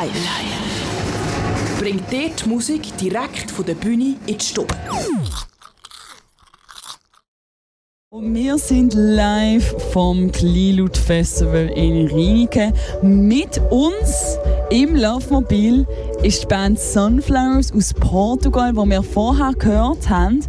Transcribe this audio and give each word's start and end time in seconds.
Live. 0.00 1.78
Bringt 1.78 2.10
dir 2.10 2.30
die 2.30 2.48
Musik 2.48 2.96
direkt 2.96 3.50
von 3.50 3.66
der 3.66 3.74
Bühne 3.74 4.16
in 4.26 4.38
die 4.38 4.44
Stube. 4.44 4.74
Und 8.08 8.34
wir 8.34 8.56
sind 8.56 8.94
live 8.94 9.74
vom 9.92 10.32
Kleinlaut 10.32 10.96
Festival 10.96 11.66
in 11.74 12.08
Reinike. 12.08 12.72
Mit 13.02 13.60
uns 13.70 14.38
im 14.70 14.96
Laufmobil 14.96 15.86
ist 16.22 16.44
die 16.44 16.46
Band 16.46 16.80
Sunflowers 16.80 17.70
aus 17.70 17.92
Portugal, 17.92 18.72
die 18.72 18.78
wir 18.88 19.02
vorher 19.02 19.52
gehört 19.52 20.08
haben. 20.08 20.42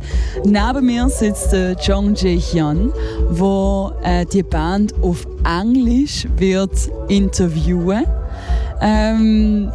Neben 0.45 0.85
mir 0.85 1.09
sitzt 1.09 1.51
der 1.51 1.73
Jong 1.73 2.15
Jae 2.15 2.39
Hyun, 2.39 2.93
der 3.29 3.95
äh, 4.03 4.25
die 4.27 4.43
Band 4.43 4.93
auf 5.01 5.27
Englisch 5.43 6.25
wird 6.37 6.89
interviewen. 7.09 8.05
Ähm, 8.81 9.71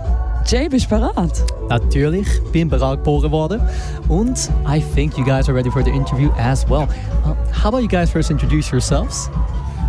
Jay, 0.46 0.68
bist 0.68 0.86
du 0.86 0.90
bereit? 0.90 1.44
Natürlich, 1.68 2.26
bin 2.52 2.68
bereit 2.68 2.98
geboren 2.98 3.30
worden. 3.30 3.60
Und 4.08 4.50
I 4.66 4.80
think 4.80 5.16
you 5.16 5.24
guys 5.24 5.48
are 5.48 5.54
ready 5.54 5.70
for 5.70 5.82
the 5.82 5.90
interview 5.90 6.30
as 6.38 6.64
well. 6.68 6.88
Uh, 7.24 7.34
how 7.52 7.68
about 7.68 7.82
you 7.82 7.88
guys 7.88 8.10
first 8.10 8.30
introduce 8.30 8.70
yourselves? 8.70 9.28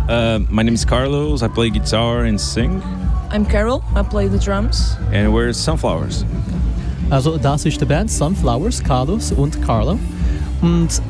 Uh, 0.08 0.40
my 0.50 0.62
name 0.62 0.74
is 0.74 0.84
Carlos. 0.84 1.42
I 1.42 1.48
play 1.48 1.70
guitar 1.70 2.24
and 2.24 2.40
sing. 2.40 2.82
I'm 3.30 3.44
Carol. 3.44 3.84
I 3.94 4.02
play 4.02 4.26
the 4.26 4.38
drums. 4.38 4.96
And 5.12 5.32
we're 5.32 5.52
Sunflowers. 5.52 6.24
Also, 7.10 7.38
das 7.38 7.64
ist 7.64 7.80
die 7.80 7.86
Band 7.86 8.10
Sunflowers, 8.10 8.82
Carlos 8.82 9.32
und 9.32 9.60
Carlo. 9.62 9.98
Und 10.62 11.00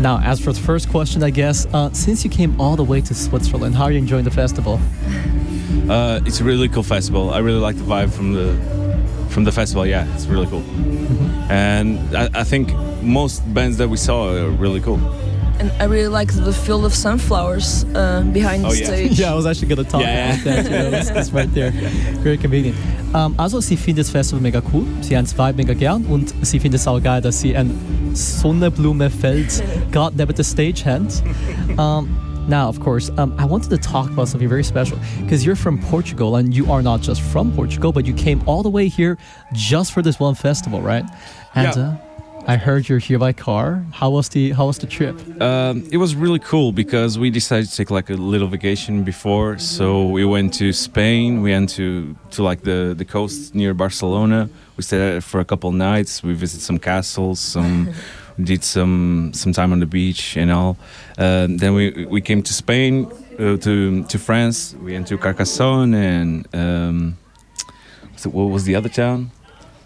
now, 0.00 0.18
as 0.18 0.40
for 0.40 0.52
the 0.52 0.60
first 0.60 0.88
question, 0.88 1.22
I 1.22 1.30
guess, 1.30 1.66
uh, 1.74 1.90
since 1.92 2.24
you 2.24 2.30
came 2.30 2.58
all 2.60 2.76
the 2.76 2.84
way 2.84 3.00
to 3.00 3.14
Switzerland, 3.14 3.74
how 3.74 3.84
are 3.84 3.92
you 3.92 3.98
enjoying 3.98 4.24
the 4.24 4.30
festival? 4.30 4.80
Uh, 5.88 6.20
it's 6.26 6.40
a 6.40 6.44
really 6.44 6.68
cool 6.68 6.82
festival. 6.82 7.30
I 7.30 7.38
really 7.38 7.58
like 7.60 7.76
the 7.76 7.84
vibe 7.84 8.10
from 8.12 8.32
the 8.34 8.54
from 9.30 9.44
the 9.44 9.52
festival. 9.52 9.86
Yeah, 9.86 10.06
it's 10.14 10.26
really 10.26 10.46
cool. 10.46 10.62
And 11.50 11.98
I, 12.16 12.28
I 12.40 12.44
think 12.44 12.72
most 13.02 13.42
bands 13.52 13.76
that 13.78 13.88
we 13.88 13.96
saw 13.96 14.28
are 14.32 14.48
really 14.50 14.80
cool. 14.80 14.98
And 15.58 15.70
I 15.80 15.84
really 15.84 16.08
like 16.08 16.32
the 16.32 16.52
field 16.52 16.84
of 16.84 16.92
sunflowers 16.94 17.84
uh, 17.94 18.22
behind 18.32 18.64
Oh, 18.64 18.70
the 18.70 18.78
yeah. 18.78 18.86
stage. 18.86 19.18
Yeah, 19.20 19.32
I 19.32 19.34
was 19.34 19.46
actually 19.46 19.68
going 19.68 19.84
to 19.84 19.90
talk 19.90 20.00
Yeah, 20.00 20.32
about 20.34 20.44
that. 20.44 20.64
You 20.64 20.70
know, 20.90 20.98
it's, 20.98 21.10
it's 21.10 21.30
right 21.32 21.52
there. 21.54 21.70
Very 22.22 22.36
convenient. 22.38 22.76
Um, 23.14 23.34
also, 23.38 23.60
sie 23.60 23.76
finden 23.76 23.98
das 23.98 24.10
Festival 24.10 24.40
mega 24.42 24.60
cool. 24.72 24.86
Sie 25.02 25.14
haben 25.16 25.24
das 25.24 25.34
Vibe 25.36 25.56
mega 25.58 25.74
gern 25.74 26.04
und 26.06 26.34
sie 26.42 26.58
finden 26.58 26.76
es 26.76 26.86
auch 26.88 27.00
geil, 27.02 27.20
dass 27.20 27.40
sie 27.40 27.54
ein 27.56 27.70
Sonnenblumenfeld 28.14 29.62
gerade 29.92 30.16
neben 30.16 30.34
der 30.34 30.44
Stage 30.44 30.84
haben. 30.86 31.08
Um, 31.78 32.08
now, 32.48 32.68
of 32.68 32.80
course, 32.80 33.10
um, 33.18 33.34
I 33.38 33.44
wanted 33.44 33.70
to 33.70 33.78
talk 33.78 34.10
about 34.10 34.28
something 34.28 34.48
very 34.48 34.64
special 34.64 34.98
because 35.20 35.44
you're 35.46 35.56
from 35.56 35.78
Portugal 35.82 36.36
and 36.36 36.52
you 36.54 36.70
are 36.72 36.82
not 36.82 37.00
just 37.00 37.20
from 37.20 37.52
Portugal, 37.52 37.92
but 37.92 38.04
you 38.06 38.14
came 38.14 38.42
all 38.46 38.62
the 38.62 38.70
way 38.70 38.88
here 38.88 39.16
just 39.52 39.92
for 39.92 40.02
this 40.02 40.18
one 40.20 40.34
festival, 40.34 40.80
right? 40.80 41.04
And 41.54 41.76
Yeah. 41.76 41.82
uh, 41.82 41.96
I 42.48 42.56
heard 42.56 42.88
you're 42.88 42.98
here 42.98 43.20
by 43.20 43.32
car. 43.32 43.84
How 43.92 44.10
was 44.10 44.28
the 44.28 44.50
How 44.50 44.66
was 44.66 44.76
the 44.78 44.86
trip? 44.88 45.14
Um, 45.40 45.84
it 45.92 45.98
was 45.98 46.16
really 46.16 46.40
cool 46.40 46.72
because 46.72 47.16
we 47.16 47.30
decided 47.30 47.68
to 47.70 47.76
take 47.76 47.90
like 47.92 48.10
a 48.10 48.14
little 48.16 48.48
vacation 48.48 49.04
before. 49.04 49.58
So 49.58 50.08
we 50.08 50.24
went 50.24 50.52
to 50.54 50.72
Spain. 50.72 51.40
We 51.42 51.52
went 51.52 51.70
to 51.76 52.16
to 52.32 52.42
like 52.42 52.62
the 52.62 52.94
the 52.98 53.04
coast 53.04 53.54
near 53.54 53.74
Barcelona. 53.74 54.48
We 54.76 54.82
stayed 54.82 54.98
there 54.98 55.20
for 55.20 55.38
a 55.40 55.44
couple 55.44 55.70
nights. 55.70 56.22
We 56.24 56.32
visited 56.34 56.62
some 56.64 56.78
castles. 56.80 57.38
Some 57.38 57.90
did 58.42 58.62
some 58.64 59.30
some 59.34 59.52
time 59.52 59.72
on 59.72 59.80
the 59.80 59.86
beach 59.86 60.36
and 60.36 60.50
all. 60.50 60.76
Um, 61.18 61.58
then 61.58 61.74
we 61.74 62.06
we 62.10 62.20
came 62.20 62.42
to 62.42 62.52
Spain 62.52 63.06
uh, 63.38 63.56
to 63.58 64.04
to 64.04 64.18
France. 64.18 64.74
We 64.82 64.92
went 64.92 65.08
to 65.08 65.18
Carcassonne 65.18 65.94
and 65.94 66.46
um, 66.54 67.16
it- 68.16 68.32
what 68.32 68.50
was 68.50 68.64
the 68.64 68.76
other 68.76 68.88
town? 68.88 69.30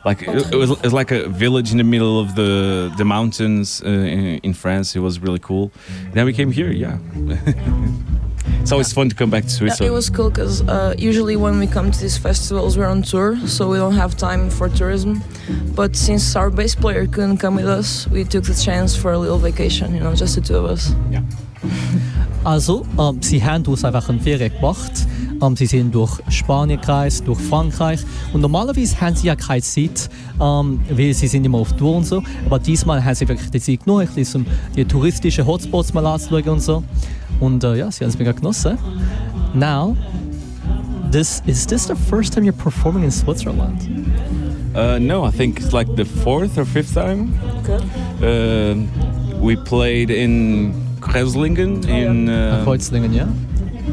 Like 0.05 0.22
it, 0.22 0.53
it 0.53 0.56
was, 0.56 0.70
it 0.70 0.83
was 0.84 0.92
like 0.92 1.11
a 1.11 1.28
village 1.28 1.72
in 1.72 1.78
the 1.78 1.84
middle 1.84 2.21
of 2.21 2.34
the 2.34 2.93
the 2.97 3.04
mountains 3.04 3.82
uh, 3.84 3.88
in, 3.88 4.38
in 4.43 4.54
France. 4.54 4.94
It 4.94 5.00
was 5.03 5.19
really 5.19 5.41
cool. 5.41 5.71
then 6.12 6.26
we 6.26 6.32
came 6.32 6.53
here. 6.53 6.71
Yeah, 6.71 6.98
it's 8.61 8.73
always 8.73 8.93
fun 8.93 9.09
to 9.09 9.15
come 9.15 9.31
back 9.31 9.45
to 9.45 9.51
Yeah, 9.51 9.57
Switzerland. 9.59 9.91
it 9.91 9.95
was 9.95 10.11
cool 10.11 10.31
because 10.31 10.62
uh, 10.62 10.95
usually 10.99 11.37
when 11.37 11.59
we 11.59 11.67
come 11.67 11.91
to 11.91 12.01
these 12.01 12.19
festivals, 12.19 12.77
we're 12.77 12.87
on 12.91 13.03
tour, 13.03 13.37
so 13.47 13.69
we 13.69 13.79
don't 13.79 13.95
have 13.95 14.17
time 14.17 14.51
for 14.51 14.69
tourism. 14.69 15.23
But 15.75 15.97
since 15.97 16.34
our 16.37 16.51
bass 16.51 16.75
player 16.75 17.07
couldn't 17.07 17.39
come 17.39 17.57
with 17.57 17.69
us, 17.69 18.07
we 18.09 18.25
took 18.25 18.45
the 18.45 18.55
chance 18.55 18.97
for 18.97 19.12
a 19.12 19.19
little 19.19 19.39
vacation, 19.39 19.95
you 19.95 20.01
know, 20.01 20.15
just 20.15 20.34
the 20.34 20.41
two 20.41 20.57
of 20.57 20.65
us. 20.65 20.93
Yeah. 21.11 21.23
Also, 22.45 22.87
ähm, 22.99 23.21
sie 23.23 23.43
haben 23.43 23.62
daraus 23.65 23.84
einfach 23.84 24.09
eine 24.09 24.21
Ferien 24.21 24.53
gemacht. 24.53 24.93
Ähm, 25.42 25.56
sie 25.56 25.66
sind 25.66 25.94
durch 25.94 26.19
Spanien 26.28 26.80
gereist, 26.80 27.26
durch 27.26 27.41
Frankreich. 27.41 28.00
Und 28.32 28.41
normalerweise 28.41 29.00
haben 29.00 29.16
sie 29.16 29.26
ja 29.26 29.36
keine 29.36 29.62
Zeit, 29.62 30.08
ähm, 30.41 30.80
weil 30.91 31.14
sie 31.14 31.26
sind 31.26 31.44
immer 31.44 31.58
auf 31.58 31.72
Tour 31.74 31.97
und 31.97 32.06
so. 32.06 32.22
Aber 32.47 32.58
diesmal 32.58 33.04
haben 33.04 33.14
sie 33.14 33.28
wirklich 33.28 33.50
die 33.50 33.60
Zeit 33.60 33.84
genommen, 33.84 34.08
bisschen 34.14 34.42
um 34.42 34.47
die 34.74 34.84
touristischen 34.84 35.47
Hotspots 35.47 35.92
mal 35.92 36.06
anzuschauen 36.06 36.48
und 36.48 36.60
so. 36.60 36.82
Und 37.41 37.64
äh, 37.64 37.76
ja, 37.76 37.91
sie 37.91 38.04
haben 38.04 38.10
es 38.10 38.19
mega 38.19 38.32
genossen. 38.32 38.78
Now, 39.54 39.97
this, 41.10 41.42
is 41.47 41.66
this 41.66 41.86
the 41.86 41.94
first 41.94 42.32
time 42.32 42.47
you're 42.47 42.53
performing 42.53 43.04
in 43.04 43.10
Switzerland? 43.10 43.88
Uh, 44.74 44.98
no, 44.98 45.24
I 45.24 45.30
think 45.30 45.58
it's 45.58 45.72
like 45.72 45.88
the 45.97 46.04
fourth 46.04 46.58
or 46.58 46.66
fifth 46.66 46.94
time. 46.94 47.38
Okay. 47.60 47.80
Uh, 48.20 49.41
we 49.41 49.56
played 49.56 50.10
in 50.10 50.74
Kreuzlingen 51.00 51.86
in 51.88 52.28
uh, 52.28 52.62
Kreuzlingen, 52.64 53.14
ja? 53.14 53.26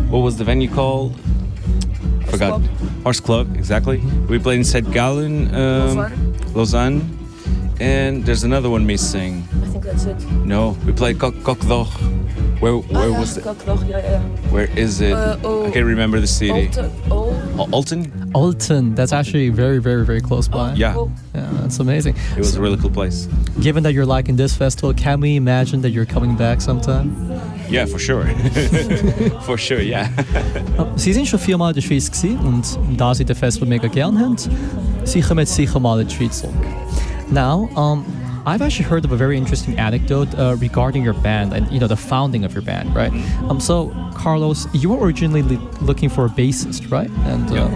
what 0.09 0.19
was 0.19 0.37
the 0.37 0.43
venue 0.43 0.69
called? 0.69 1.15
Forgot. 2.31 2.61
Club. 2.61 2.63
Horst 3.03 3.23
Club, 3.23 3.55
exactly. 3.55 3.97
We 4.29 4.39
played 4.39 4.57
in 4.59 4.63
St. 4.63 4.89
Gallen, 4.91 5.53
um, 5.53 5.97
Lausanne. 5.97 6.53
Lausanne, 6.53 7.17
and 7.79 8.25
there's 8.25 8.43
another 8.43 8.69
one 8.69 8.85
missing. 8.85 9.43
I 9.63 9.67
think 9.67 9.83
that's 9.83 10.05
it. 10.05 10.19
No, 10.45 10.77
we 10.85 10.91
played 10.93 11.19
Kok 11.19 11.35
Coq 11.43 11.59
d'Or. 11.59 11.85
Where 12.59 12.77
where 12.77 13.11
Ah, 13.11 13.19
was 13.19 13.35
it? 13.37 13.43
Coq 13.43 13.57
d'Or, 13.65 13.77
yeah, 13.85 13.97
yeah. 13.99 14.21
Where 14.51 14.69
is 14.77 15.01
it? 15.01 15.11
Uh, 15.13 15.37
oh. 15.43 15.65
I 15.67 15.71
can't 15.71 15.85
remember 15.85 16.19
the 16.21 16.27
city. 16.27 16.67
Alten, 16.67 16.91
oh, 17.11 17.67
Olten? 17.73 18.31
Olten, 18.33 18.95
that's 18.95 19.11
actually 19.11 19.49
very, 19.49 19.79
very, 19.79 20.05
very 20.05 20.21
close 20.21 20.47
by. 20.47 20.73
Yeah, 20.75 20.93
cool. 20.93 21.11
Yeah, 21.35 21.49
that's 21.61 21.79
amazing. 21.79 22.15
it 22.31 22.37
was 22.37 22.55
a 22.55 22.61
really 22.61 22.77
cool 22.77 22.89
place. 22.89 23.27
Given 23.59 23.83
that 23.83 23.93
you're 23.93 24.05
liking 24.05 24.37
this 24.37 24.55
festival, 24.55 24.93
can 24.93 25.19
we 25.19 25.35
imagine 25.35 25.81
that 25.81 25.89
you're 25.91 26.05
coming 26.05 26.37
back 26.37 26.61
sometime? 26.61 27.09
Yeah, 27.73 27.87
for 27.87 27.97
sure. 27.97 28.25
for 29.45 29.57
sure, 29.57 29.81
yeah. 29.81 30.07
Sie 30.95 31.11
sind 31.11 31.27
schon 31.27 31.39
viermal 31.39 31.71
in 31.71 31.75
der 31.75 31.81
Schweiz 31.81 32.11
gewesen 32.11 32.37
und 32.39 32.99
da 32.99 33.15
Sie 33.15 33.25
das 33.25 33.39
Festival 33.39 33.67
mega 33.67 33.87
gern 33.87 34.19
haben, 34.19 34.35
Sie 35.05 35.21
kommen 35.21 35.39
jetzt 35.39 35.55
sicher 35.55 35.79
mal 35.79 35.99
in 35.99 36.07
die 36.07 36.13
Schweiz 36.13 36.39
zurück. 36.39 36.53
Now, 37.31 37.67
um, 37.75 38.05
I've 38.45 38.61
actually 38.61 38.87
heard 38.87 39.05
of 39.05 39.11
a 39.11 39.15
very 39.15 39.37
interesting 39.37 39.79
anecdote 39.79 40.37
uh, 40.37 40.55
regarding 40.59 41.03
your 41.03 41.15
band 41.15 41.53
and 41.53 41.67
you 41.71 41.79
know 41.79 41.87
the 41.87 41.95
founding 41.95 42.45
of 42.45 42.53
your 42.53 42.61
band, 42.61 42.93
right? 42.93 43.11
Um, 43.49 43.59
so 43.59 43.91
Carlos, 44.13 44.67
you 44.73 44.89
were 44.89 45.03
originally 45.03 45.41
looking 45.81 46.09
for 46.09 46.25
a 46.25 46.29
bassist, 46.29 46.91
right? 46.91 47.09
And 47.25 47.49
uh, 47.57 47.69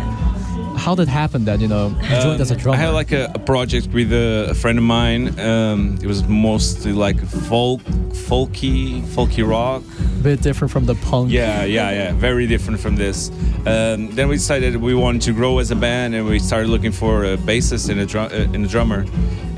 how 0.87 0.95
did 0.95 1.09
it 1.09 1.11
happen 1.11 1.43
that 1.43 1.59
you 1.59 1.67
know 1.67 1.89
you 2.01 2.21
joined 2.21 2.39
as 2.39 2.49
a 2.49 2.53
Um, 2.53 2.59
drummer? 2.61 2.77
I 2.77 2.79
had 2.85 2.93
like 2.93 3.11
a, 3.11 3.29
a 3.35 3.39
project 3.39 3.87
with 3.87 4.09
a, 4.13 4.47
a 4.51 4.53
friend 4.53 4.77
of 4.77 4.85
mine. 4.85 5.37
Um, 5.37 5.97
it 6.01 6.07
was 6.07 6.23
mostly 6.23 6.93
like 6.93 7.19
folk, 7.49 7.81
folky, 8.27 9.01
folky 9.15 9.43
rock. 9.45 9.83
a 9.99 10.23
bit 10.23 10.41
different 10.41 10.71
from 10.71 10.85
the 10.85 10.95
punk. 10.95 11.29
Yeah, 11.29 11.65
yeah, 11.65 11.91
yeah. 11.91 12.13
Very 12.13 12.47
different 12.47 12.79
from 12.79 12.95
this. 12.95 13.29
Um, 13.65 14.15
then 14.15 14.29
we 14.29 14.35
decided 14.37 14.77
we 14.77 14.93
wanted 14.95 15.23
to 15.23 15.33
grow 15.33 15.59
as 15.59 15.71
a 15.71 15.75
band, 15.75 16.15
and 16.15 16.25
we 16.25 16.39
started 16.39 16.69
looking 16.69 16.93
for 16.93 17.25
a 17.33 17.35
bassist 17.35 17.89
and 17.89 17.99
a, 17.99 18.05
drum, 18.05 18.27
uh, 18.31 18.53
and 18.55 18.63
a 18.65 18.69
drummer. 18.69 19.05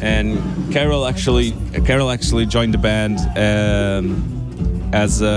And 0.02 0.40
Carol 0.74 1.06
actually, 1.06 1.54
Carol 1.86 2.10
actually 2.10 2.48
joined 2.48 2.74
the 2.74 2.80
band 2.90 3.18
um, 3.38 4.06
as 4.94 5.22
a 5.22 5.36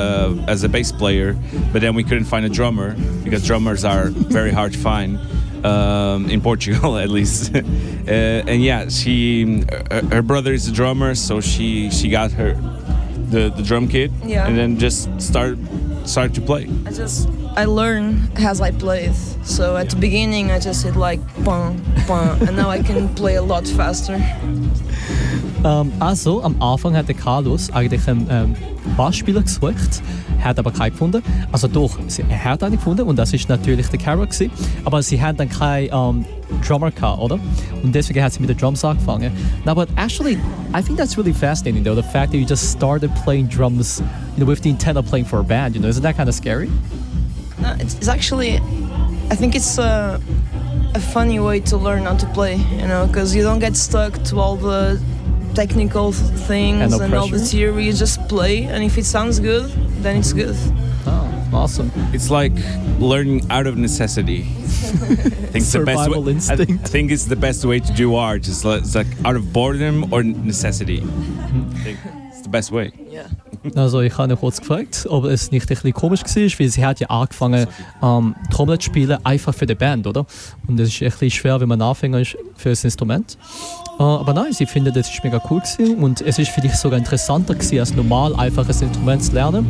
as 0.49 0.65
a 0.65 0.71
bass 0.71 0.91
player, 0.91 1.37
but 1.71 1.83
then 1.83 1.95
we 1.95 2.03
couldn't 2.03 2.29
find 2.35 2.47
a 2.47 2.53
drummer 2.59 2.95
because 3.25 3.47
drummers 3.47 3.85
are 3.85 4.09
very 4.09 4.53
hard 4.53 4.73
to 4.73 4.79
find 4.79 5.19
um, 5.65 6.29
in 6.31 6.41
Portugal, 6.41 6.97
at 7.05 7.09
least. 7.09 7.55
uh, 7.57 7.61
and 8.11 8.63
yeah, 8.63 8.89
she 8.89 9.63
her, 9.91 10.03
her 10.11 10.23
brother 10.23 10.53
is 10.53 10.69
a 10.69 10.73
drummer, 10.73 11.15
so 11.15 11.41
she 11.41 11.91
she 11.91 12.09
got 12.09 12.33
her 12.33 12.55
the, 13.31 13.51
the 13.57 13.63
drum 13.63 13.89
kit 13.89 14.11
Yeah. 14.25 14.47
and 14.47 14.57
then 14.59 14.79
just 14.79 15.09
start 15.21 15.59
start 16.05 16.35
to 16.35 16.41
play. 16.41 16.69
I 16.87 16.91
just 16.93 17.29
I 17.57 17.65
learn 17.65 18.31
as 18.37 18.61
I 18.61 18.71
play. 18.73 19.13
So 19.45 19.77
at 19.77 19.91
the 19.91 19.97
beginning 19.97 20.51
I 20.51 20.59
just 20.59 20.85
hit 20.85 20.97
like 20.97 21.21
pum 21.45 21.83
pum, 22.07 22.41
and 22.43 22.57
now 22.57 22.69
I 22.71 22.83
can 22.83 23.09
play 23.21 23.37
a 23.37 23.43
lot 23.43 23.67
faster. 23.67 24.19
Ähm, 25.65 25.93
also, 26.01 26.43
am 26.43 26.61
Anfang 26.61 26.97
hat 26.97 27.09
der 27.09 27.15
Carlos 27.15 27.71
eigentlich 27.71 28.07
einen 28.09 28.27
ähm, 28.31 28.57
Bassspieler 28.97 29.43
gesucht, 29.43 30.03
hat 30.43 30.59
aber 30.59 30.73
keinen 30.73 30.91
gefunden. 30.91 31.23
Also 31.53 31.69
doch, 31.69 31.99
er 32.29 32.45
hat 32.45 32.63
einen 32.63 32.77
gefunden 32.77 33.03
und 33.03 33.17
das 33.17 33.33
ist 33.33 33.49
natürlich 33.49 33.87
der 33.89 33.99
Carol 33.99 34.27
gewesen. 34.27 34.51
Aber 34.85 35.03
sie 35.03 35.23
haben 35.23 35.37
dann 35.37 35.49
keinen 35.49 35.91
ähm, 35.93 36.25
Drummer 36.67 36.91
gehabt, 36.91 37.21
oder? 37.21 37.39
Und 37.83 37.95
deswegen 37.95 38.23
hat 38.23 38.33
sie 38.33 38.41
mit 38.41 38.51
den 38.51 38.57
Drums 38.57 38.85
angefangen. 38.85 39.31
Now, 39.65 39.75
but 39.75 39.89
actually, 39.97 40.39
I 40.75 40.83
think 40.83 40.99
that's 40.99 41.17
really 41.17 41.33
fascinating 41.33 41.85
though, 41.85 41.95
the 41.95 42.03
fact 42.03 42.33
that 42.33 42.39
you 42.39 42.47
just 42.47 42.73
started 42.73 43.11
playing 43.25 43.49
drums 43.49 44.03
you 44.37 44.45
know, 44.45 44.51
with 44.51 44.63
the 44.63 44.71
intent 44.71 44.99
of 44.99 45.07
playing 45.07 45.27
for 45.27 45.41
a 45.41 45.45
band, 45.45 45.77
you 45.77 45.81
know, 45.81 45.89
isn't 45.89 46.03
that 46.03 46.17
kind 46.17 46.29
of 46.29 46.35
scary? 46.35 46.69
No, 47.61 47.75
it's, 47.79 47.95
it's 47.95 48.09
actually 48.09 48.61
I 49.31 49.37
think 49.37 49.55
it's 49.55 49.79
uh, 49.79 50.21
a 50.95 51.01
funny 51.01 51.39
way 51.39 51.61
to 51.61 51.77
learn 51.77 52.03
how 52.03 52.17
to 52.17 52.27
play, 52.35 52.57
you 52.57 52.87
know, 52.89 53.07
because 53.07 53.35
you 53.35 53.43
don't 53.43 53.61
get 53.61 53.77
stuck 53.77 54.13
to 54.25 54.41
all 54.41 54.57
the 54.57 55.01
technical 55.55 56.13
things 56.13 56.81
And 56.81 57.03
and, 57.03 57.13
no 57.13 57.21
all 57.21 57.29
the 57.29 57.39
theory. 57.39 57.87
You 57.87 57.93
just 57.93 58.27
play, 58.29 58.65
and 58.65 58.83
if 58.85 58.99
it 58.99 59.05
sounds 59.05 59.41
good, 59.41 59.71
then 60.03 60.17
it's 60.17 60.33
good. 60.33 60.57
Oh, 61.07 61.51
awesome. 61.53 61.91
It's 62.13 62.31
like 62.31 62.53
learning 62.99 63.51
out 63.51 63.67
of 63.67 63.77
necessity. 63.77 64.43
I 64.43 64.45
think 65.53 65.57
it's 65.57 65.73
the 65.73 65.85
best 65.85 65.99
way, 65.99 66.05
Survival 66.05 66.29
I, 66.29 66.33
instinct. 66.33 66.85
I 66.85 66.89
think 66.89 67.11
it's 67.11 67.27
the 67.27 67.37
best 67.37 67.65
way 67.65 67.81
to 67.81 67.93
do 67.93 68.15
art. 68.15 68.49
It's 68.49 68.65
like, 68.65 68.83
it's 68.83 68.95
like 68.95 69.07
out 69.25 69.37
of 69.37 69.53
boredom 69.53 70.13
or 70.13 70.23
necessity. 70.23 71.01
I 71.01 71.83
think 71.85 71.99
it's 72.31 72.43
the 72.43 72.49
best 72.49 72.73
way. 72.73 72.93
Yeah. 73.11 73.29
Also 73.77 74.01
ich 74.01 74.17
habe 74.19 74.37
kurz 74.37 74.59
gefragt, 74.59 75.07
ob 75.09 75.25
es 75.27 75.53
nicht 75.53 75.71
ein 75.71 75.77
bisschen 75.77 75.93
komisch 75.93 76.23
war, 76.23 76.59
weil 76.59 76.69
sie 76.69 76.85
hat 76.85 76.99
ja 76.99 77.09
angefangen, 77.09 77.67
ähm, 78.03 78.35
Trommel 78.51 78.79
zu 78.79 78.87
spielen, 78.87 79.25
einfach 79.25 79.55
für 79.55 79.67
die 79.67 79.77
Band, 79.77 80.07
oder? 80.07 80.27
Und 80.67 80.79
das 80.79 80.89
ist 80.89 81.01
ein 81.01 81.11
bisschen 81.11 81.31
schwer, 81.31 81.61
wenn 81.61 81.69
man 81.69 81.81
Anfänger 81.81 82.21
ist 82.21 82.37
für 82.57 82.71
ein 82.71 82.79
Instrument. 82.83 83.39
Äh, 83.99 84.03
aber 84.03 84.33
nein, 84.33 84.53
sie 84.53 84.67
findet, 84.67 84.97
das 84.97 85.11
ist 85.11 85.23
mega 85.23 85.41
cool 85.51 85.61
gewesen 85.61 86.03
und 86.03 86.21
es 86.21 86.39
ist 86.39 86.51
für 86.51 86.61
dich 86.61 86.75
sogar 86.75 86.99
interessanter 86.99 87.55
gewesen, 87.55 87.79
als 87.79 87.95
normal 87.95 88.35
einfach 88.37 88.65
ein 88.65 88.71
Instrument 88.71 89.23
zu 89.23 89.33
lernen. 89.33 89.67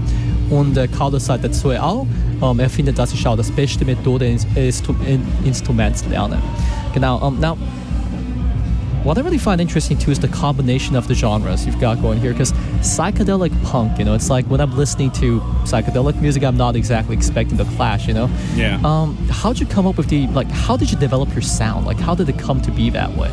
Und 0.50 0.76
äh, 0.76 0.86
Carlos 0.86 1.26
sagt 1.26 1.44
dazu 1.44 1.70
auch, 1.70 2.06
ähm, 2.42 2.60
er 2.60 2.68
findet, 2.68 2.98
das 2.98 3.12
ist 3.14 3.26
auch 3.26 3.36
das 3.36 3.50
beste 3.50 3.84
Methode, 3.84 4.26
ein 4.26 4.38
Instru 4.54 4.94
ein 5.06 5.26
Instrument 5.44 5.96
zu 5.96 6.08
lernen. 6.08 6.38
Genau, 6.92 7.18
um, 7.26 7.40
now 7.40 7.56
what 9.04 9.18
I 9.18 9.22
really 9.22 9.38
find 9.38 9.60
interesting 9.60 9.98
too 9.98 10.10
is 10.10 10.18
the 10.18 10.28
combination 10.28 10.94
of 10.94 11.08
the 11.08 11.14
genres 11.14 11.66
you've 11.66 11.80
got 11.80 12.00
going 12.00 12.20
here. 12.20 12.32
Because 12.32 12.52
psychedelic 12.80 13.50
punk, 13.64 13.98
you 13.98 14.04
know, 14.04 14.14
it's 14.14 14.30
like 14.30 14.46
when 14.46 14.60
I'm 14.60 14.76
listening 14.76 15.10
to 15.12 15.40
psychedelic 15.64 16.20
music, 16.20 16.44
I'm 16.44 16.56
not 16.56 16.76
exactly 16.76 17.16
expecting 17.16 17.56
the 17.56 17.64
clash, 17.76 18.06
you 18.06 18.14
know. 18.14 18.30
Yeah. 18.54 18.78
Um, 18.84 19.16
how'd 19.30 19.58
you 19.58 19.66
come 19.66 19.86
up 19.86 19.96
with 19.96 20.08
the 20.08 20.26
like? 20.28 20.50
How 20.50 20.76
did 20.76 20.90
you 20.90 20.98
develop 20.98 21.32
your 21.32 21.42
sound? 21.42 21.86
Like, 21.86 21.98
how 21.98 22.14
did 22.14 22.28
it 22.28 22.38
come 22.38 22.60
to 22.62 22.70
be 22.70 22.90
that 22.90 23.16
way? 23.16 23.30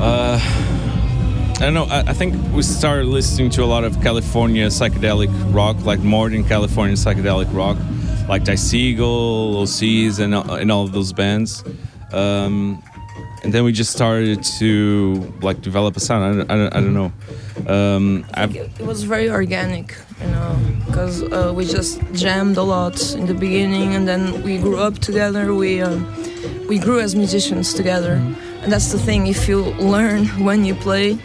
Uh, 0.00 0.38
I 1.56 1.58
don't 1.60 1.74
know. 1.74 1.84
I, 1.84 2.00
I 2.00 2.12
think 2.14 2.34
we 2.54 2.62
started 2.62 3.04
listening 3.04 3.50
to 3.50 3.62
a 3.62 3.66
lot 3.66 3.84
of 3.84 4.00
California 4.00 4.66
psychedelic 4.68 5.28
rock, 5.54 5.76
like 5.84 6.00
modern 6.00 6.42
California 6.42 6.96
psychedelic 6.96 7.52
rock, 7.52 7.76
like 8.26 8.44
Segall, 8.44 9.56
OCs, 9.62 10.18
and 10.18 10.34
uh, 10.34 10.54
and 10.54 10.72
all 10.72 10.84
of 10.84 10.92
those 10.92 11.12
bands. 11.12 11.62
Um, 12.12 12.82
and 13.42 13.52
then 13.52 13.62
we 13.64 13.72
just 13.72 13.92
started 13.92 14.42
to 14.58 15.34
like 15.42 15.60
develop 15.60 15.96
a 15.98 16.00
sound. 16.00 16.24
I 16.24 16.56
don't, 16.56 16.72
I 16.72 16.78
I 16.78 16.80
don't 16.80 16.94
know. 16.94 17.12
Um, 17.66 18.24
It, 18.36 18.86
was 18.86 19.02
very 19.02 19.28
organic, 19.30 19.96
you 20.22 20.28
know, 20.28 20.58
because 20.86 21.22
uh, 21.24 21.52
we 21.54 21.66
just 21.66 22.00
jammed 22.14 22.56
a 22.56 22.62
lot 22.62 23.14
in 23.14 23.26
the 23.26 23.34
beginning, 23.34 23.94
and 23.94 24.08
then 24.08 24.42
we 24.42 24.56
grew 24.56 24.78
up 24.78 24.98
together. 24.98 25.54
We 25.54 25.82
um, 25.82 26.06
we 26.68 26.78
grew 26.78 27.00
as 27.00 27.14
musicians 27.14 27.74
together, 27.74 28.14
and 28.62 28.72
that's 28.72 28.92
the 28.92 28.98
thing. 28.98 29.26
If 29.26 29.48
you 29.48 29.62
learn 29.78 30.26
when 30.44 30.64
you 30.64 30.74
play, 30.74 31.18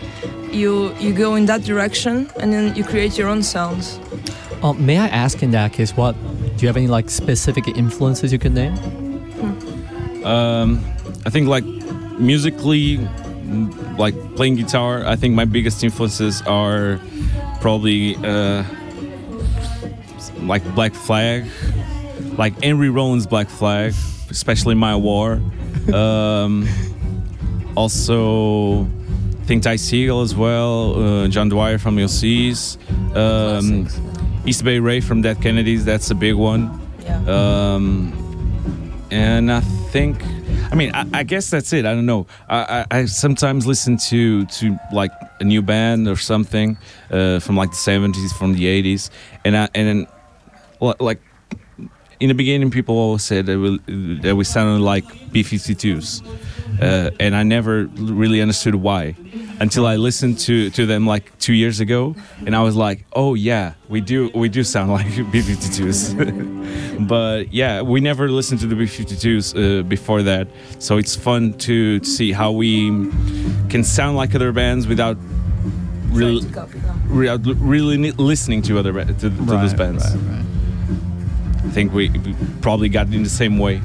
you 0.52 0.96
you 1.00 1.14
go 1.14 1.36
in 1.36 1.46
that 1.48 1.64
direction, 1.64 2.30
and 2.40 2.52
then 2.54 2.76
you 2.76 2.84
create 2.84 3.18
your 3.18 3.28
own 3.28 3.44
sounds. 3.44 4.00
Um, 4.64 4.86
may 4.86 4.98
I 4.98 5.08
ask 5.08 5.44
in 5.44 5.52
that 5.52 5.74
case, 5.74 5.96
what 5.96 6.16
do 6.56 6.62
you 6.62 6.68
have 6.68 6.78
any 6.78 6.88
like 6.88 7.10
specific 7.10 7.68
influences 7.68 8.32
you 8.32 8.40
can 8.40 8.54
name? 8.54 8.74
Um, 10.26 10.84
I 11.26 11.30
think 11.30 11.48
like 11.48 11.66
musically, 12.20 12.98
like 13.98 14.16
playing 14.36 14.56
guitar. 14.56 15.06
I 15.06 15.16
think 15.16 15.36
my 15.36 15.46
biggest 15.46 15.84
influences 15.84 16.42
are 16.44 17.00
probably 17.62 18.16
uh, 18.18 18.64
like 20.40 20.64
Black 20.74 20.94
Flag, 20.94 21.46
like 22.38 22.60
Henry 22.64 22.90
Rollins' 22.90 23.28
Black 23.28 23.50
Flag, 23.50 23.94
especially 24.30 24.76
My 24.76 24.96
War. 24.96 25.42
Um, 25.94 26.68
also, 27.76 28.88
think 29.46 29.64
Ty 29.64 29.76
Segall 29.76 30.24
as 30.24 30.36
well, 30.36 31.02
uh, 31.02 31.28
John 31.28 31.50
Dwyer 31.50 31.78
from 31.78 31.98
OCs, 31.98 32.78
um, 33.16 33.88
East 34.46 34.64
Bay 34.64 34.80
Ray 34.80 35.02
from 35.02 35.22
Dead 35.22 35.42
Kennedys. 35.42 35.86
That's 35.86 36.10
a 36.12 36.16
big 36.16 36.36
one. 36.36 36.82
Yeah. 37.04 37.22
Um, 37.28 38.26
and 39.12 39.52
I 39.52 39.62
think, 39.92 40.24
I 40.72 40.76
mean, 40.76 40.92
I, 40.94 41.06
I 41.14 41.24
guess 41.24 41.50
that's 41.50 41.74
it. 41.74 41.86
I 41.86 41.94
don't 41.94 42.06
know. 42.06 42.28
I, 42.50 42.86
I, 42.92 43.00
I 43.00 43.06
sometimes 43.06 43.68
listen 43.68 43.98
to 44.10 44.46
to 44.46 44.78
like 44.92 45.12
a 45.40 45.44
new 45.44 45.62
band 45.62 46.08
or 46.08 46.16
something 46.16 46.78
uh, 47.12 47.40
from 47.40 47.56
like 47.56 47.70
the 47.70 47.76
seventies, 47.76 48.34
from 48.34 48.54
the 48.54 48.66
eighties, 48.68 49.12
and 49.44 49.56
I 49.56 49.70
and 49.76 49.88
then, 49.88 50.96
like 51.00 51.22
in 52.20 52.30
the 52.30 52.34
beginning, 52.34 52.72
people 52.72 52.96
always 52.98 53.24
said 53.24 53.46
that 53.48 53.60
we, 53.60 53.78
that 54.22 54.36
we 54.36 54.44
sounded 54.44 54.84
like 54.84 55.06
B52s, 55.32 56.22
uh, 56.82 57.12
and 57.20 57.36
I 57.36 57.44
never 57.44 57.86
really 57.86 58.42
understood 58.42 58.76
why 58.76 59.16
until 59.60 59.88
I 59.88 59.96
listened 59.96 60.38
to, 60.40 60.70
to 60.72 60.86
them 60.86 61.08
like 61.08 61.38
two 61.40 61.54
years 61.54 61.80
ago, 61.80 62.16
and 62.46 62.56
I 62.56 62.62
was 62.62 62.76
like, 62.76 63.06
oh 63.14 63.34
yeah, 63.36 63.74
we 63.90 64.02
do 64.02 64.30
we 64.34 64.50
do 64.50 64.64
sound 64.64 64.92
like 64.98 65.06
B52s, 65.08 67.08
but 67.08 67.54
yeah, 67.54 67.82
we 67.82 68.02
never 68.02 68.30
listened 68.30 68.60
to 68.62 68.68
the 68.68 68.76
B52s 68.76 69.80
uh, 69.80 69.84
before 69.84 70.24
that, 70.24 70.48
so 70.80 70.98
it's 70.98 71.16
fun 71.16 71.54
to, 71.60 72.00
to 72.00 72.06
see 72.06 72.32
how 72.32 72.52
we 72.52 72.90
can 73.70 73.84
sound 73.84 74.18
like 74.18 74.36
other 74.36 74.52
bands 74.52 74.88
without 74.88 75.18
really 76.12 76.40
Try 76.42 76.50
to 76.50 76.56
copy 76.56 76.80
them. 76.80 77.18
without 77.18 77.40
really 77.60 78.12
listening 78.14 78.62
to 78.64 78.80
other 78.80 78.94
ba- 78.94 79.06
to, 79.06 79.14
to 79.14 79.30
those 79.30 79.74
bands. 79.74 80.06
I 80.06 80.18
think 81.76 81.94
we, 81.94 82.10
probably 82.62 82.90
got 82.90 83.14
in 83.14 83.24
the 83.24 83.30
same 83.30 83.60
way, 83.60 83.82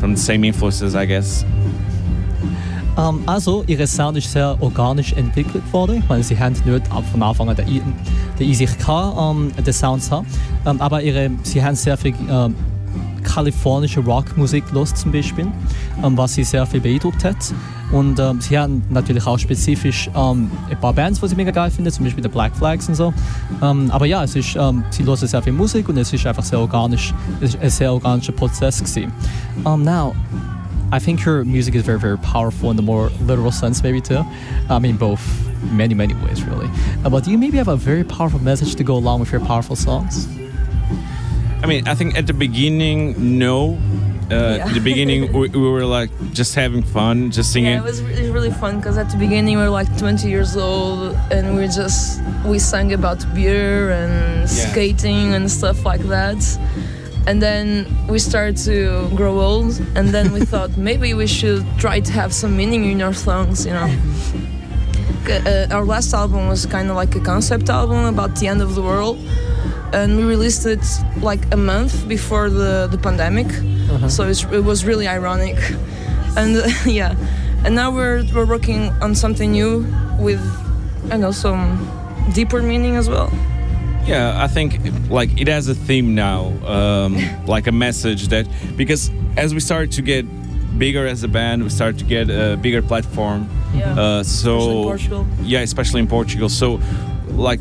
from 0.00 0.16
the 0.16 0.20
same 0.20 0.44
influences, 0.44 0.94
I 0.94 1.06
guess. 1.06 1.44
Ähm, 2.98 3.20
also, 3.26 3.62
ihr 3.68 3.86
Sound 3.86 4.18
ist 4.18 4.32
sehr 4.32 4.56
organisch 4.60 5.12
entwickelt 5.12 5.62
worden. 5.72 5.98
Ich 5.98 6.08
meine, 6.08 6.24
sie 6.24 6.36
haben 6.38 6.56
nicht 6.64 6.92
ab 6.92 7.04
von 7.10 7.22
Anfang 7.22 7.48
an 7.48 7.56
den, 7.56 7.82
den 8.38 8.48
in 8.48 8.54
sich 8.54 8.76
gehabt, 8.76 9.16
ähm, 9.16 9.52
den 9.64 9.72
Sound 9.72 10.10
haben. 10.10 10.26
Ähm, 10.66 10.80
aber 10.80 11.02
ihre, 11.02 11.30
sie 11.44 11.62
haben 11.62 11.76
sehr 11.76 11.96
viel 11.96 12.14
ähm, 12.28 12.56
kalifornische 13.22 14.00
Rockmusik 14.00 14.64
los 14.72 14.92
zum 14.92 15.12
Beispiel, 15.12 15.46
was 16.02 16.34
sie 16.34 16.42
sehr 16.42 16.66
viel 16.66 16.80
beeindruckt 16.80 17.22
hat. 17.22 17.36
Und 17.92 18.20
ähm, 18.20 18.40
sie 18.40 18.58
haben 18.58 18.82
natürlich 18.90 19.26
auch 19.26 19.38
spezifisch 19.38 20.08
ähm, 20.14 20.50
ein 20.70 20.80
paar 20.80 20.92
Bands, 20.92 21.20
die 21.20 21.28
sie 21.28 21.34
mega 21.34 21.50
geil 21.50 21.70
finden, 21.70 21.90
zum 21.90 22.04
Beispiel 22.04 22.22
die 22.22 22.28
Black 22.28 22.56
Flags 22.56 22.88
und 22.88 22.94
so. 22.94 23.12
Ähm, 23.62 23.90
aber 23.90 24.06
ja, 24.06 24.22
es 24.22 24.36
ist, 24.36 24.56
ähm, 24.56 24.84
sie 24.90 25.04
hören 25.04 25.16
sehr 25.16 25.42
viel 25.42 25.52
Musik 25.52 25.88
und 25.88 25.96
es 25.96 26.12
ist 26.12 26.26
einfach 26.26 26.44
sehr 26.44 26.60
organisch, 26.60 27.12
es 27.40 27.54
ist 27.54 27.62
ein 27.62 27.70
sehr 27.70 27.92
organischer 27.92 28.32
Prozess 28.32 28.78
gewesen. 28.78 29.12
Um, 29.64 29.82
now, 29.82 30.14
I 30.92 30.98
think 30.98 31.24
your 31.24 31.44
music 31.44 31.74
is 31.74 31.82
very, 31.82 31.98
very 31.98 32.18
powerful 32.18 32.70
in 32.70 32.76
the 32.76 32.82
more 32.82 33.10
literal 33.26 33.52
sense, 33.52 33.82
maybe 33.82 34.00
too. 34.00 34.24
I 34.68 34.78
mean, 34.78 34.96
both, 34.96 35.20
many, 35.72 35.94
many 35.94 36.14
ways, 36.14 36.44
really. 36.44 36.68
Uh, 37.04 37.10
but 37.10 37.24
do 37.24 37.30
you 37.30 37.38
maybe 37.38 37.58
have 37.58 37.68
a 37.68 37.76
very 37.76 38.04
powerful 38.04 38.40
message 38.40 38.76
to 38.76 38.84
go 38.84 38.94
along 38.96 39.20
with 39.20 39.32
your 39.32 39.40
powerful 39.40 39.76
songs? 39.76 40.26
I 41.62 41.66
mean, 41.66 41.86
I 41.86 41.94
think 41.94 42.16
at 42.16 42.26
the 42.26 42.32
beginning, 42.32 43.38
no. 43.38 43.78
Uh, 44.30 44.56
Yeah. 44.58 44.72
The 44.72 44.80
beginning, 44.80 45.32
we, 45.32 45.48
we 45.48 45.68
were 45.76 45.84
like 45.84 46.10
just 46.32 46.54
having 46.54 46.82
fun, 46.82 47.30
just 47.30 47.52
singing. 47.52 47.72
Yeah, 47.72 47.78
it 47.84 47.84
was 47.84 48.00
really, 48.02 48.30
really 48.30 48.50
fun 48.62 48.76
because 48.78 48.96
at 48.96 49.10
the 49.10 49.16
beginning 49.16 49.56
we 49.56 49.62
were 49.64 49.70
like 49.70 49.90
20 49.98 50.28
years 50.28 50.56
old 50.56 51.16
and 51.32 51.56
we 51.56 51.66
just 51.66 52.20
we 52.44 52.58
sang 52.58 52.92
about 52.92 53.18
beer 53.34 53.90
and 53.90 54.40
Yeah. 54.42 54.46
skating 54.70 55.34
and 55.34 55.50
stuff 55.50 55.84
like 55.84 56.02
that. 56.08 56.38
And 57.26 57.40
then 57.42 57.86
we 58.08 58.18
started 58.18 58.56
to 58.64 59.08
grow 59.14 59.38
old, 59.40 59.78
and 59.94 60.08
then 60.08 60.32
we 60.32 60.40
thought 60.52 60.70
maybe 60.76 61.12
we 61.14 61.26
should 61.26 61.64
try 61.78 62.00
to 62.00 62.12
have 62.12 62.32
some 62.32 62.56
meaning 62.56 62.84
in 62.90 63.02
our 63.02 63.12
songs, 63.12 63.66
you 63.66 63.72
know. 63.72 63.90
Uh, 65.28 65.66
our 65.70 65.84
last 65.84 66.14
album 66.14 66.48
was 66.48 66.64
kind 66.66 66.88
of 66.90 66.96
like 66.96 67.14
a 67.14 67.20
concept 67.20 67.68
album 67.68 68.04
about 68.06 68.34
the 68.36 68.46
end 68.48 68.62
of 68.62 68.74
the 68.74 68.82
world, 68.82 69.18
and 69.92 70.16
we 70.16 70.24
released 70.24 70.64
it 70.66 70.80
like 71.20 71.40
a 71.52 71.56
month 71.56 72.08
before 72.08 72.48
the, 72.48 72.88
the 72.90 72.98
pandemic. 72.98 73.46
So 74.08 74.24
it's, 74.28 74.44
it 74.44 74.64
was 74.64 74.84
really 74.84 75.06
ironic, 75.08 75.56
and 76.36 76.56
yeah, 76.86 77.14
and 77.64 77.74
now 77.74 77.90
we're 77.90 78.24
we're 78.34 78.46
working 78.46 78.90
on 79.02 79.14
something 79.14 79.52
new 79.52 79.84
with, 80.18 80.40
I 81.10 81.16
know, 81.16 81.32
some 81.32 81.88
deeper 82.34 82.62
meaning 82.62 82.96
as 82.96 83.08
well. 83.08 83.30
Yeah, 84.06 84.42
I 84.42 84.48
think 84.48 84.78
like 85.10 85.30
it 85.40 85.48
has 85.48 85.68
a 85.68 85.74
theme 85.74 86.14
now, 86.14 86.46
um, 86.66 87.16
like 87.46 87.66
a 87.66 87.72
message 87.72 88.28
that 88.28 88.46
because 88.76 89.10
as 89.36 89.52
we 89.54 89.60
start 89.60 89.90
to 89.92 90.02
get 90.02 90.24
bigger 90.78 91.06
as 91.06 91.22
a 91.24 91.28
band, 91.28 91.62
we 91.62 91.68
start 91.70 91.98
to 91.98 92.04
get 92.04 92.30
a 92.30 92.56
bigger 92.56 92.82
platform. 92.82 93.48
Yeah. 93.74 94.00
Uh, 94.00 94.22
so 94.24 94.58
Especially 94.58 94.76
in 94.78 94.84
Portugal. 94.84 95.26
yeah, 95.42 95.60
especially 95.60 96.00
in 96.00 96.06
Portugal. 96.06 96.48
So 96.48 96.80
like 97.36 97.60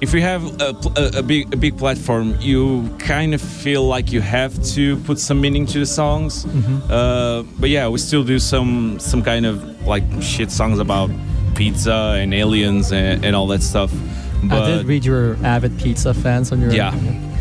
if 0.00 0.12
you 0.14 0.20
have 0.20 0.60
a, 0.60 0.74
a, 0.96 1.18
a 1.18 1.22
big 1.22 1.52
a 1.54 1.56
big 1.56 1.76
platform, 1.78 2.36
you 2.40 2.88
kind 2.98 3.34
of 3.34 3.40
feel 3.40 3.84
like 3.86 4.12
you 4.12 4.20
have 4.20 4.52
to 4.74 4.96
put 4.98 5.18
some 5.18 5.40
meaning 5.40 5.66
to 5.66 5.78
the 5.78 5.86
songs. 5.86 6.44
Uh, 6.90 7.44
but 7.58 7.70
yeah, 7.70 7.88
we 7.88 7.98
still 7.98 8.24
do 8.24 8.38
some 8.38 8.98
some 8.98 9.22
kind 9.22 9.46
of 9.46 9.86
like 9.86 10.04
shit 10.20 10.50
songs 10.50 10.78
about 10.78 11.10
pizza 11.54 12.16
and 12.18 12.34
aliens 12.34 12.92
and, 12.92 13.24
and 13.24 13.34
all 13.34 13.46
that 13.48 13.62
stuff. 13.62 13.92
But 14.44 14.62
I 14.62 14.66
did 14.76 14.86
read 14.86 15.04
you 15.04 15.12
were 15.12 15.36
avid 15.42 15.78
pizza 15.78 16.12
fans 16.14 16.52
on 16.52 16.60
your 16.60 16.70
Yeah. 16.72 16.92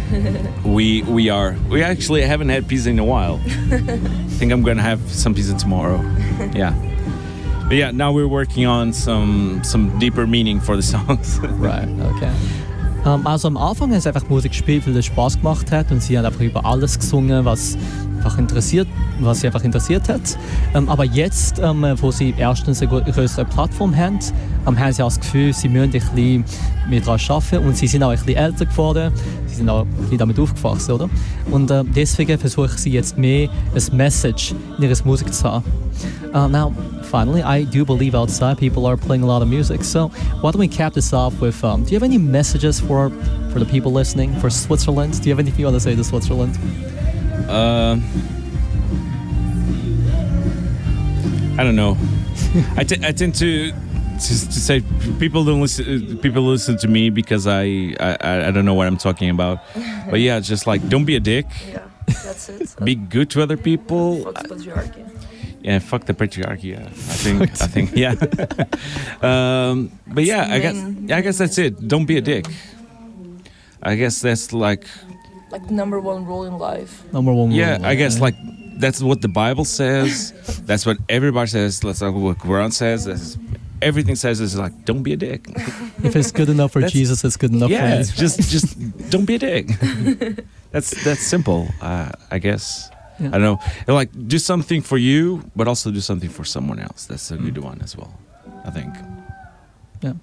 we 0.65 1.01
we 1.03 1.29
are. 1.29 1.55
We 1.69 1.83
actually 1.83 2.21
haven't 2.21 2.49
had 2.49 2.67
pizza 2.67 2.89
in 2.89 2.99
a 2.99 3.03
while. 3.05 3.41
I 3.45 3.97
think 4.37 4.51
I'm 4.51 4.63
gonna 4.63 4.81
have 4.81 5.01
some 5.11 5.33
pizza 5.33 5.55
tomorrow. 5.57 5.99
Yeah. 6.53 6.73
But 7.67 7.77
yeah, 7.77 7.91
now 7.91 8.11
we're 8.11 8.27
working 8.27 8.67
on 8.67 8.93
some 8.93 9.61
some 9.63 9.97
deeper 9.99 10.27
meaning 10.27 10.61
for 10.61 10.75
the 10.75 10.83
songs. 10.83 11.39
Right, 11.59 11.87
okay. 12.15 12.31
Ähm, 13.05 13.25
also 13.25 13.47
am 13.47 13.57
Anfang 13.57 13.91
haben 13.91 13.99
sie 13.99 14.07
einfach 14.07 14.27
Musik 14.29 14.51
gespielt, 14.51 14.85
weil 14.85 14.95
es 14.97 15.05
Spaß 15.05 15.37
gemacht 15.37 15.71
hat 15.71 15.91
und 15.91 16.01
sie 16.01 16.17
haben 16.17 16.25
einfach 16.25 16.41
über 16.41 16.63
alles 16.65 16.97
gesungen, 16.99 17.43
was 17.45 17.77
einfach 18.17 18.37
interessiert, 18.37 18.87
was 19.19 19.41
sie 19.41 19.47
einfach 19.47 19.63
interessiert 19.63 20.09
hat. 20.09 20.21
Ähm, 20.73 20.89
aber 20.89 21.05
jetzt, 21.05 21.59
ähm, 21.59 21.85
wo 21.97 22.11
sie 22.11 22.33
erstens 22.37 22.81
eine 22.81 22.89
größere 22.89 23.45
Plattform 23.45 23.95
haben, 23.95 24.19
ähm, 24.67 24.79
haben 24.79 24.93
sie 24.93 25.03
auch 25.03 25.09
das 25.09 25.19
Gefühl, 25.19 25.53
sie 25.53 25.69
müssen 25.69 25.85
ein 25.85 25.91
bisschen 25.91 26.45
mehr 26.89 27.01
daran 27.01 27.19
arbeiten 27.29 27.65
und 27.65 27.77
sie 27.77 27.87
sind 27.87 28.03
auch 28.03 28.09
ein 28.09 28.17
bisschen 28.17 28.35
älter 28.35 28.65
geworden. 28.65 29.11
Sie 29.47 29.55
sind 29.55 29.69
auch 29.69 29.81
ein 29.81 29.87
bisschen 29.87 30.17
damit 30.17 30.39
aufgewachsen, 30.39 30.91
oder? 30.91 31.09
Und 31.51 31.71
äh, 31.71 31.83
deswegen 31.95 32.37
versuchen 32.37 32.77
sie 32.77 32.91
jetzt 32.91 33.17
mehr 33.17 33.49
ein 33.73 33.97
Message 33.97 34.53
in 34.77 34.83
ihrer 34.83 35.05
Musik 35.05 35.33
zu 35.33 35.43
haben. 35.43 35.63
Uh, 36.33 36.47
now, 36.47 36.73
finally, 37.03 37.41
I 37.41 37.63
do 37.63 37.85
believe 37.85 38.13
outside 38.13 38.57
people 38.57 38.85
are 38.85 38.97
playing 38.97 39.23
a 39.23 39.25
lot 39.25 39.41
of 39.41 39.47
music. 39.47 39.85
So, 39.85 40.09
why 40.41 40.51
don't 40.51 40.59
we 40.59 40.67
cap 40.67 40.93
this 40.93 41.13
off 41.13 41.39
with? 41.39 41.63
Um, 41.63 41.85
do 41.85 41.91
you 41.91 41.95
have 41.95 42.03
any 42.03 42.17
messages 42.17 42.81
for 42.81 43.09
for 43.53 43.59
the 43.59 43.65
people 43.65 43.93
listening 43.93 44.33
for 44.41 44.49
Switzerland? 44.49 45.21
Do 45.21 45.29
you 45.29 45.33
have 45.33 45.39
anything 45.39 45.61
you 45.61 45.65
want 45.67 45.75
to 45.75 45.79
say 45.79 45.95
to 45.95 46.03
Switzerland? 46.03 46.57
Uh, 47.47 47.99
I 51.57 51.63
don't 51.63 51.75
know. 51.75 51.97
I, 52.75 52.83
t- 52.83 52.99
I 53.03 53.11
tend 53.11 53.35
to, 53.35 53.71
to 53.71 53.75
to 54.17 54.59
say 54.59 54.81
people 55.19 55.45
don't 55.45 55.61
listen. 55.61 56.17
People 56.19 56.43
listen 56.43 56.77
to 56.77 56.87
me 56.87 57.09
because 57.09 57.47
I 57.47 57.95
I, 57.99 58.47
I 58.47 58.51
don't 58.51 58.65
know 58.65 58.73
what 58.73 58.87
I'm 58.87 58.97
talking 58.97 59.29
about. 59.29 59.59
But 60.09 60.19
yeah, 60.19 60.39
just 60.39 60.67
like 60.67 60.87
don't 60.89 61.05
be 61.05 61.15
a 61.15 61.19
dick. 61.19 61.45
Yeah, 62.07 62.13
that's 62.23 62.49
it. 62.49 62.75
Be 62.85 62.93
good 62.93 63.31
to 63.31 63.41
other 63.41 63.57
people. 63.57 64.23
Fuck 64.23 64.47
the 64.47 64.55
patriarchy. 64.55 65.11
Yeah, 65.61 65.79
fuck 65.79 66.05
the 66.05 66.13
patriarchy. 66.13 66.63
Yeah, 66.75 66.85
I 66.85 67.15
think 67.23 67.41
I 67.41 67.67
think 67.67 67.95
yeah. 67.95 68.13
um, 69.23 69.91
but 70.05 70.23
yeah, 70.23 70.47
I 70.51 70.59
guess 70.59 70.75
I 71.11 71.21
guess 71.21 71.37
that's 71.39 71.57
it. 71.57 71.87
Don't 71.87 72.05
be 72.05 72.17
a 72.17 72.21
dick. 72.21 72.45
I 73.81 73.95
guess 73.95 74.21
that's 74.21 74.53
like 74.53 74.85
Like 75.51 75.67
the 75.67 75.73
number 75.73 75.99
one 75.99 76.25
rule 76.25 76.45
in 76.45 76.57
life. 76.57 77.03
Number 77.13 77.33
one. 77.33 77.49
Rule 77.49 77.57
yeah. 77.57 77.77
rule, 77.77 77.85
I 77.85 77.95
guess 77.95 78.19
like 78.19 78.35
that's 78.77 79.01
what 79.01 79.21
the 79.21 79.27
Bible 79.27 79.65
says. 79.65 80.33
that's 80.65 80.85
what 80.85 80.97
everybody 81.07 81.47
says. 81.47 81.79
That's 81.79 82.01
like 82.01 82.13
what 82.13 82.37
Quran 82.39 82.73
says. 82.73 83.05
That's, 83.05 83.37
everything 83.81 84.15
says 84.15 84.41
is 84.41 84.57
like 84.57 84.85
don't 84.85 85.03
be 85.03 85.13
a 85.13 85.17
dick. 85.17 85.47
if 86.03 86.15
it's 86.15 86.31
good 86.31 86.49
enough 86.49 86.71
for 86.71 86.79
That's- 86.81 86.93
Jesus, 86.93 87.23
it's 87.23 87.37
good 87.37 87.53
enough 87.53 87.69
yeah, 87.69 87.95
for 87.95 88.01
it's 88.01 88.11
me. 88.11 88.17
just 88.17 88.49
just 88.51 89.09
don't 89.09 89.25
be 89.25 89.35
a 89.35 89.39
dick. 89.39 89.67
that's 90.71 90.91
that's 91.03 91.21
simple. 91.21 91.67
Uh, 91.81 92.11
I 92.31 92.39
guess. 92.39 92.89
Yeah. 93.19 93.27
I 93.27 93.37
don't 93.37 93.59
know. 93.87 93.93
Like 93.93 94.09
do 94.27 94.37
something 94.39 94.81
for 94.81 94.97
you, 94.97 95.49
but 95.55 95.67
also 95.69 95.89
do 95.89 96.01
something 96.01 96.29
for 96.29 96.43
someone 96.43 96.79
else. 96.79 97.05
That's 97.05 97.31
a 97.31 97.37
good 97.37 97.57
one 97.59 97.81
as 97.81 97.95
well. 97.95 98.13
I 98.65 98.71
think. 98.71 98.93
Yeah. 100.01 100.13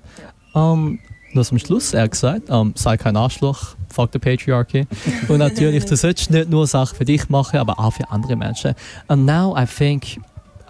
Um, 0.54 0.98
das 1.34 1.50
am 1.52 1.58
Schluss, 1.58 1.94
er 1.94 2.02
hat 2.02 2.10
gesagt, 2.12 2.50
um, 2.50 2.72
sei 2.76 2.96
kein 2.96 3.16
Arschloch, 3.16 3.74
fuck 3.88 4.10
the 4.12 4.18
patriarchy. 4.18 4.86
Und 5.28 5.38
natürlich, 5.38 5.84
du 5.84 5.96
solltest 5.96 6.30
nicht 6.30 6.50
nur 6.50 6.66
Sachen 6.66 6.96
für 6.96 7.04
dich 7.04 7.28
machen, 7.28 7.58
aber 7.58 7.78
auch 7.78 7.92
für 7.92 8.10
andere 8.10 8.36
Menschen. 8.36 8.74
And 9.08 9.26
now 9.26 9.54
I 9.56 9.64
think 9.66 10.18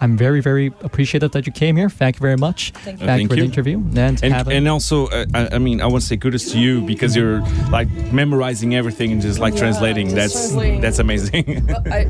I'm 0.01 0.17
very, 0.17 0.41
very 0.41 0.73
appreciative 0.83 1.31
that 1.31 1.45
you 1.45 1.53
came 1.53 1.77
here. 1.77 1.87
Thank 1.89 2.17
you 2.17 2.21
very 2.21 2.35
much. 2.35 2.73
Thank 2.83 3.01
Uh, 3.01 3.05
Thank, 3.05 3.07
thank 3.07 3.21
you 3.21 3.27
for 3.29 3.35
the 3.37 3.45
interview. 3.45 3.77
And, 3.95 4.21
And, 4.21 4.51
and 4.51 4.67
also, 4.67 5.07
uh, 5.07 5.25
I, 5.33 5.55
I 5.55 5.59
mean, 5.59 5.79
I 5.79 5.85
want 5.85 6.01
to 6.01 6.07
say 6.07 6.17
kudos 6.17 6.51
to 6.51 6.57
you 6.59 6.81
because 6.81 7.15
you're 7.15 7.41
like 7.71 7.87
memorizing 8.11 8.75
everything 8.75 9.13
and 9.13 9.21
just 9.21 9.39
like 9.39 9.53
Yeah, 9.53 9.59
translating. 9.61 10.07
just 10.09 10.15
that's 10.17 10.33
translating. 10.33 10.81
that's 10.81 10.99
amazing. 10.99 11.65
Well, 11.67 11.83
I, 11.93 12.07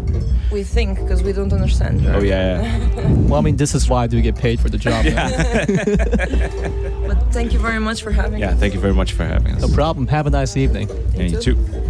we 0.52 0.64
think 0.64 1.02
because 1.02 1.22
we 1.22 1.34
don't 1.34 1.54
understand. 1.54 2.02
oh 2.08 2.22
yeah, 2.24 2.64
well, 3.28 3.36
I 3.40 3.42
mean, 3.44 3.58
this 3.58 3.76
is 3.76 3.88
why 3.88 4.06
I 4.06 4.08
do 4.08 4.20
get 4.22 4.36
paid 4.38 4.60
for 4.60 4.70
the 4.70 4.78
job. 4.80 5.06
yeah, 5.06 5.30
But 5.68 6.72
thank 7.34 7.54
you 7.54 7.60
very 7.60 7.80
much 7.80 8.04
for 8.04 8.12
having 8.12 8.40
yeah. 8.40 8.52
us. 8.52 8.60
Thank 8.60 8.74
you 8.74 8.80
very 8.80 8.94
much 8.94 9.14
for 9.14 9.26
having 9.26 9.56
us. 9.56 9.62
No 9.62 9.74
problem. 9.74 10.08
Have 10.08 10.28
a 10.28 10.30
nice 10.30 10.56
evening. 10.56 10.90
And 11.18 11.32
you 11.32 11.42
too. 11.42 11.56
too. 11.56 11.83